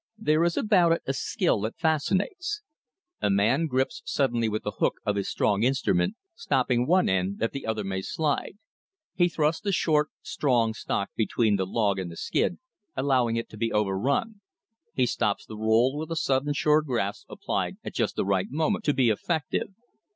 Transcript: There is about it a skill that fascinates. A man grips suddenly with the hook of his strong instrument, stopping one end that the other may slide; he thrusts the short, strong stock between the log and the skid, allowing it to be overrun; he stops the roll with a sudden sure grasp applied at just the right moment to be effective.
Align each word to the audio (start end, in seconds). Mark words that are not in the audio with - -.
There 0.17 0.43
is 0.43 0.57
about 0.57 0.93
it 0.93 1.03
a 1.05 1.13
skill 1.13 1.61
that 1.61 1.77
fascinates. 1.77 2.63
A 3.21 3.29
man 3.29 3.67
grips 3.67 4.01
suddenly 4.03 4.49
with 4.49 4.63
the 4.63 4.77
hook 4.79 4.95
of 5.05 5.15
his 5.15 5.29
strong 5.29 5.61
instrument, 5.61 6.15
stopping 6.33 6.87
one 6.87 7.07
end 7.07 7.37
that 7.37 7.51
the 7.51 7.67
other 7.67 7.83
may 7.83 8.01
slide; 8.01 8.57
he 9.13 9.29
thrusts 9.29 9.61
the 9.61 9.71
short, 9.71 10.09
strong 10.23 10.73
stock 10.73 11.11
between 11.15 11.55
the 11.55 11.67
log 11.67 11.99
and 11.99 12.09
the 12.11 12.17
skid, 12.17 12.57
allowing 12.97 13.35
it 13.35 13.47
to 13.49 13.57
be 13.57 13.71
overrun; 13.71 14.41
he 14.95 15.05
stops 15.05 15.45
the 15.45 15.55
roll 15.55 15.95
with 15.95 16.09
a 16.09 16.15
sudden 16.15 16.53
sure 16.53 16.81
grasp 16.81 17.27
applied 17.29 17.77
at 17.83 17.93
just 17.93 18.15
the 18.15 18.25
right 18.25 18.49
moment 18.49 18.83
to 18.85 18.95
be 18.95 19.11
effective. 19.11 19.71